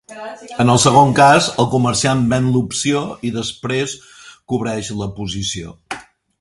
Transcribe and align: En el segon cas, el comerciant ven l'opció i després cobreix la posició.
En 0.63 0.69
el 0.75 0.79
segon 0.83 1.11
cas, 1.19 1.49
el 1.63 1.67
comerciant 1.73 2.23
ven 2.33 2.49
l'opció 2.57 3.03
i 3.29 3.33
després 3.37 3.95
cobreix 4.55 4.93
la 5.03 5.13
posició. 5.21 5.79